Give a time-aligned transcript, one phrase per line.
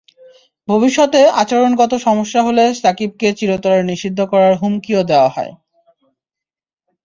[0.67, 5.51] ভবিষ্যতে আচরণগত সমস্যা হলে সাকিবকে চিরতরে নিষিদ্ধ করার হুমকিও দেওয়া হয়।